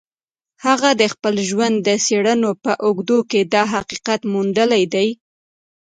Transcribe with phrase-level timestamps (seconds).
[0.65, 5.07] هغه د خپل ژوند د څېړنو په اوږدو کې دا حقیقت موندلی دی